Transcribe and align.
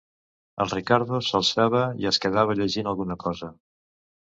El 0.63 0.71
Riccardo 0.71 1.19
s’alçava 1.27 1.83
i 2.05 2.09
es 2.13 2.21
quedava 2.25 2.57
llegint 2.63 2.91
alguna 2.95 3.21
cosa. 3.29 3.55